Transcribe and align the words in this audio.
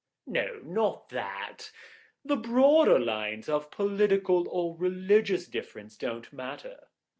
"No, 0.25 0.59
not 0.63 1.09
that. 1.09 1.71
The 2.25 2.35
broader 2.35 2.97
lines 2.97 3.47
of 3.47 3.69
political 3.69 4.49
or 4.49 4.75
religious 4.75 5.45
difference 5.47 5.95
don't 5.95 6.33
matter. 6.33 6.87